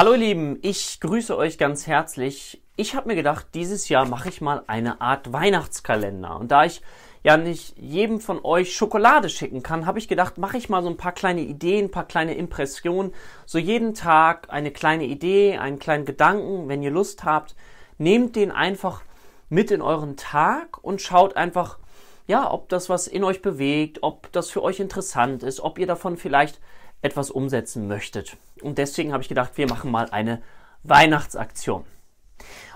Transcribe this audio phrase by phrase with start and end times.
[0.00, 2.62] Hallo ihr Lieben, ich grüße euch ganz herzlich.
[2.74, 6.40] Ich habe mir gedacht, dieses Jahr mache ich mal eine Art Weihnachtskalender.
[6.40, 6.80] Und da ich
[7.22, 10.88] ja nicht jedem von euch Schokolade schicken kann, habe ich gedacht, mache ich mal so
[10.88, 13.12] ein paar kleine Ideen, ein paar kleine Impressionen.
[13.44, 17.54] So jeden Tag eine kleine Idee, einen kleinen Gedanken, wenn ihr Lust habt.
[17.98, 19.02] Nehmt den einfach
[19.50, 21.78] mit in euren Tag und schaut einfach,
[22.26, 25.86] ja, ob das was in euch bewegt, ob das für euch interessant ist, ob ihr
[25.86, 26.58] davon vielleicht
[27.02, 28.36] etwas umsetzen möchtet.
[28.62, 30.42] Und deswegen habe ich gedacht, wir machen mal eine
[30.82, 31.84] Weihnachtsaktion.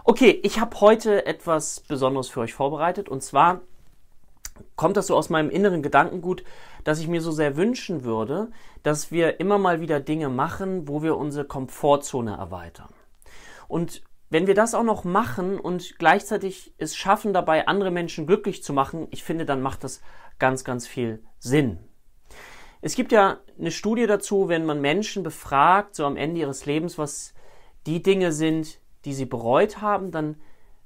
[0.05, 3.62] Okay, ich habe heute etwas Besonderes für euch vorbereitet und zwar
[4.77, 6.45] kommt das so aus meinem inneren Gedankengut,
[6.84, 8.50] dass ich mir so sehr wünschen würde,
[8.83, 12.92] dass wir immer mal wieder Dinge machen, wo wir unsere Komfortzone erweitern.
[13.67, 18.62] Und wenn wir das auch noch machen und gleichzeitig es schaffen, dabei andere Menschen glücklich
[18.62, 20.02] zu machen, ich finde, dann macht das
[20.39, 21.78] ganz, ganz viel Sinn.
[22.84, 26.98] Es gibt ja eine Studie dazu, wenn man Menschen befragt, so am Ende ihres Lebens,
[26.98, 27.32] was
[27.86, 30.36] die Dinge sind, die sie bereut haben, dann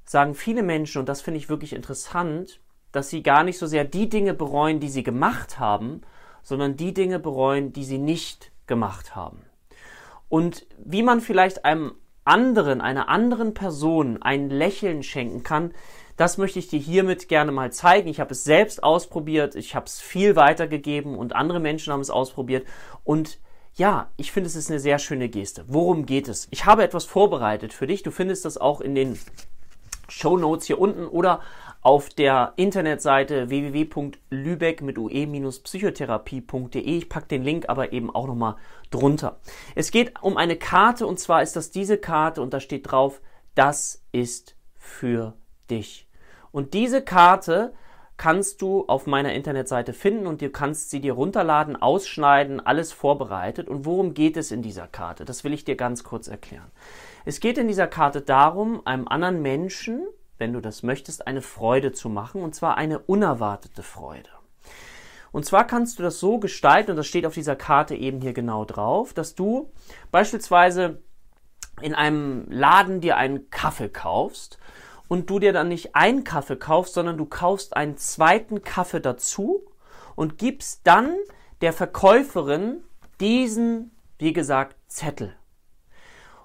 [0.04, 2.60] sagen viele Menschen, und das finde ich wirklich interessant,
[2.92, 6.02] dass sie gar nicht so sehr die Dinge bereuen, die sie gemacht haben,
[6.44, 9.40] sondern die Dinge bereuen, die sie nicht gemacht haben.
[10.28, 11.96] Und wie man vielleicht einem
[12.28, 15.72] anderen, einer anderen Person ein Lächeln schenken kann,
[16.16, 18.08] das möchte ich dir hiermit gerne mal zeigen.
[18.08, 22.10] Ich habe es selbst ausprobiert, ich habe es viel weitergegeben und andere Menschen haben es
[22.10, 22.66] ausprobiert.
[23.04, 23.38] Und
[23.76, 25.64] ja, ich finde, es ist eine sehr schöne Geste.
[25.68, 26.48] Worum geht es?
[26.50, 28.02] Ich habe etwas vorbereitet für dich.
[28.02, 29.16] Du findest das auch in den
[30.18, 31.40] Show Notes hier unten oder
[31.80, 36.80] auf der Internetseite www.lübeck mit ue-psychotherapie.de.
[36.80, 38.56] Ich packe den Link aber eben auch nochmal
[38.90, 39.38] drunter.
[39.76, 43.20] Es geht um eine Karte und zwar ist das diese Karte und da steht drauf,
[43.54, 45.34] das ist für
[45.70, 46.08] dich.
[46.50, 47.72] Und diese Karte
[48.16, 53.68] kannst du auf meiner Internetseite finden und du kannst sie dir runterladen, ausschneiden, alles vorbereitet.
[53.68, 55.24] Und worum geht es in dieser Karte?
[55.24, 56.70] Das will ich dir ganz kurz erklären.
[57.28, 60.08] Es geht in dieser Karte darum, einem anderen Menschen,
[60.38, 64.30] wenn du das möchtest, eine Freude zu machen, und zwar eine unerwartete Freude.
[65.30, 68.32] Und zwar kannst du das so gestalten, und das steht auf dieser Karte eben hier
[68.32, 69.70] genau drauf, dass du
[70.10, 71.02] beispielsweise
[71.82, 74.58] in einem Laden dir einen Kaffee kaufst
[75.08, 79.66] und du dir dann nicht einen Kaffee kaufst, sondern du kaufst einen zweiten Kaffee dazu
[80.16, 81.14] und gibst dann
[81.60, 82.84] der Verkäuferin
[83.20, 85.34] diesen, wie gesagt, Zettel.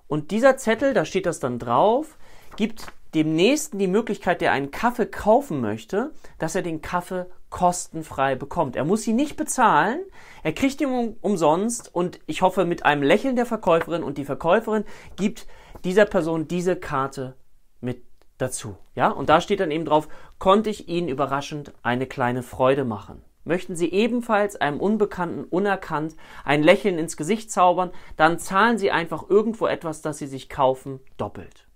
[0.07, 2.17] Und dieser Zettel, da steht das dann drauf,
[2.55, 8.35] gibt dem Nächsten die Möglichkeit, der einen Kaffee kaufen möchte, dass er den Kaffee kostenfrei
[8.35, 8.75] bekommt.
[8.75, 9.99] Er muss sie nicht bezahlen,
[10.41, 14.25] er kriegt ihn um, umsonst und ich hoffe mit einem Lächeln der Verkäuferin und die
[14.25, 15.45] Verkäuferin gibt
[15.83, 17.35] dieser Person diese Karte
[17.79, 18.01] mit
[18.39, 18.77] dazu.
[18.95, 20.07] Ja, und da steht dann eben drauf,
[20.39, 23.21] konnte ich Ihnen überraschend eine kleine Freude machen.
[23.45, 26.15] Möchten Sie ebenfalls einem Unbekannten unerkannt
[26.45, 30.99] ein Lächeln ins Gesicht zaubern, dann zahlen Sie einfach irgendwo etwas, das Sie sich kaufen,
[31.17, 31.67] doppelt.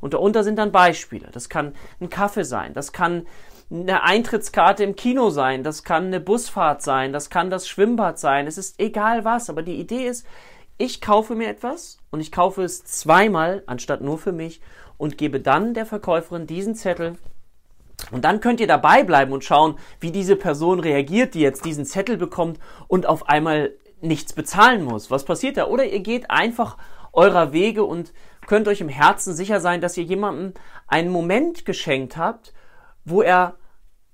[0.00, 1.28] Und darunter sind dann Beispiele.
[1.32, 3.26] Das kann ein Kaffee sein, das kann
[3.70, 8.46] eine Eintrittskarte im Kino sein, das kann eine Busfahrt sein, das kann das Schwimmbad sein,
[8.46, 10.24] es ist egal was, aber die Idee ist,
[10.78, 14.60] ich kaufe mir etwas und ich kaufe es zweimal anstatt nur für mich
[14.98, 17.16] und gebe dann der Verkäuferin diesen Zettel.
[18.10, 21.84] Und dann könnt ihr dabei bleiben und schauen, wie diese Person reagiert, die jetzt diesen
[21.84, 22.58] Zettel bekommt
[22.88, 25.10] und auf einmal nichts bezahlen muss.
[25.10, 25.66] Was passiert da?
[25.66, 26.76] Oder ihr geht einfach
[27.12, 28.12] eurer Wege und
[28.46, 30.52] könnt euch im Herzen sicher sein, dass ihr jemandem
[30.86, 32.52] einen Moment geschenkt habt,
[33.04, 33.56] wo er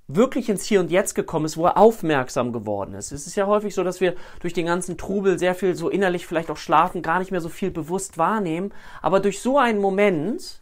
[0.09, 3.13] wirklich ins Hier und Jetzt gekommen ist, wo er aufmerksam geworden ist.
[3.13, 6.27] Es ist ja häufig so, dass wir durch den ganzen Trubel sehr viel so innerlich
[6.27, 8.73] vielleicht auch schlafen, gar nicht mehr so viel bewusst wahrnehmen.
[9.01, 10.62] Aber durch so einen Moment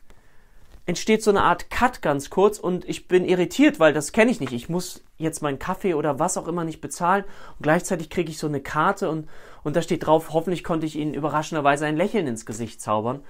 [0.91, 4.41] entsteht so eine Art Cut ganz kurz und ich bin irritiert, weil das kenne ich
[4.41, 4.53] nicht.
[4.53, 7.23] Ich muss jetzt meinen Kaffee oder was auch immer nicht bezahlen
[7.56, 9.29] und gleichzeitig kriege ich so eine Karte und,
[9.62, 13.23] und da steht drauf, hoffentlich konnte ich Ihnen überraschenderweise ein Lächeln ins Gesicht zaubern.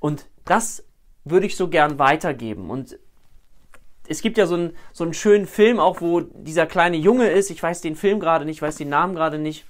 [0.00, 0.84] Und das
[1.24, 2.68] würde ich so gern weitergeben.
[2.68, 2.98] Und
[4.06, 7.48] es gibt ja so einen, so einen schönen Film auch, wo dieser kleine Junge ist,
[7.50, 9.64] ich weiß den Film gerade nicht, ich weiß den Namen gerade nicht,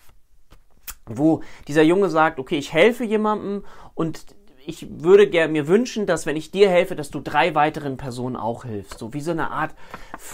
[1.06, 3.64] wo dieser Junge sagt, okay, ich helfe jemandem
[3.94, 4.34] und
[4.68, 8.36] ich würde gerne mir wünschen, dass wenn ich dir helfe, dass du drei weiteren Personen
[8.36, 8.98] auch hilfst.
[8.98, 9.74] So wie so eine Art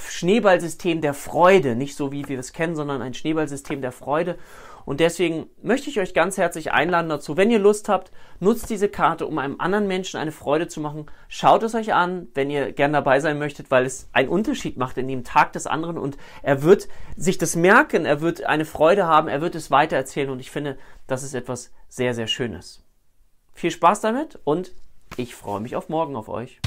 [0.08, 1.76] Schneeballsystem der Freude.
[1.76, 4.36] Nicht so wie wir es kennen, sondern ein Schneeballsystem der Freude.
[4.84, 8.10] Und deswegen möchte ich euch ganz herzlich einladen dazu, wenn ihr Lust habt,
[8.40, 11.06] nutzt diese Karte, um einem anderen Menschen eine Freude zu machen.
[11.28, 14.98] Schaut es euch an, wenn ihr gern dabei sein möchtet, weil es einen Unterschied macht
[14.98, 19.06] in dem Tag des anderen und er wird sich das merken, er wird eine Freude
[19.06, 20.76] haben, er wird es weitererzählen und ich finde,
[21.06, 22.83] das ist etwas sehr, sehr Schönes.
[23.54, 24.72] Viel Spaß damit und
[25.16, 26.60] ich freue mich auf morgen auf euch.